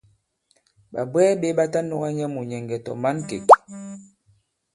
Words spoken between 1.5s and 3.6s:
ɓa ta nɔ̄ga nyɛ mùnyɛ̀ŋgɛ̀ tɔ̀ mǎnkêk.